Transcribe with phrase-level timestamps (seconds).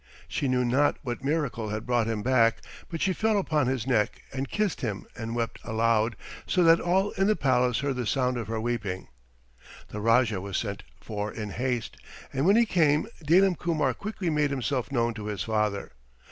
[0.27, 4.23] She knew not what miracle had brought him back, but she fell upon his neck
[4.33, 6.15] and kissed him, and wept aloud,
[6.47, 9.09] so that all in the palace heard the sound of her weeping.
[9.89, 11.97] The Rajah was sent for in haste,
[12.33, 15.91] and when he came Dalim Kumar quickly made himself known to his father.